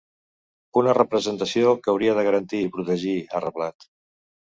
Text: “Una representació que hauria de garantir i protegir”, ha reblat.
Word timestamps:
“Una 0.81 0.95
representació 0.97 1.73
que 1.83 1.91
hauria 1.93 2.15
de 2.21 2.23
garantir 2.29 2.63
i 2.63 2.71
protegir”, 2.79 3.13
ha 3.29 3.43
reblat. 3.45 3.87